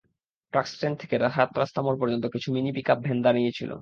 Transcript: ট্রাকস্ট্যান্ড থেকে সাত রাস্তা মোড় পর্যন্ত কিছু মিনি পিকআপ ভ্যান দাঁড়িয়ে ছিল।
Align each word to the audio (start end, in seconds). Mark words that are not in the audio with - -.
ট্রাকস্ট্যান্ড 0.53 0.95
থেকে 1.01 1.15
সাত 1.35 1.49
রাস্তা 1.57 1.79
মোড় 1.81 1.97
পর্যন্ত 2.01 2.25
কিছু 2.25 2.47
মিনি 2.53 2.71
পিকআপ 2.71 2.99
ভ্যান 2.99 3.17
দাঁড়িয়ে 3.21 3.51
ছিল। 3.51 3.69